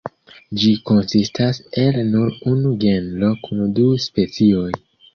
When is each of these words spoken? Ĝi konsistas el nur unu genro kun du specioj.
Ĝi 0.61 0.71
konsistas 0.89 1.61
el 1.83 2.01
nur 2.15 2.33
unu 2.55 2.75
genro 2.87 3.33
kun 3.47 3.65
du 3.79 3.89
specioj. 4.11 4.69